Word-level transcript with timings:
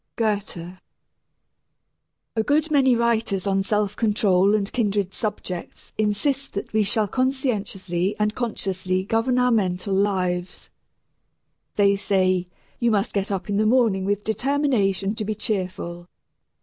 GOETHE. 0.15 0.79
A 2.35 2.41
good 2.43 2.71
many 2.71 2.95
writers 2.95 3.45
on 3.45 3.61
self 3.61 3.95
control 3.95 4.55
and 4.55 4.73
kindred 4.73 5.13
subjects 5.13 5.93
insist 5.95 6.53
that 6.53 6.73
we 6.73 6.81
shall 6.81 7.07
conscientiously 7.07 8.15
and 8.17 8.33
consciously 8.33 9.03
govern 9.03 9.37
our 9.37 9.51
mental 9.51 9.93
lives. 9.93 10.71
They 11.75 11.95
say, 11.97 12.47
"You 12.79 12.89
must 12.89 13.13
get 13.13 13.29
up 13.31 13.47
in 13.47 13.57
the 13.57 13.67
morning 13.67 14.03
with 14.03 14.23
determination 14.23 15.13
to 15.13 15.23
be 15.23 15.35
cheerful." 15.35 16.07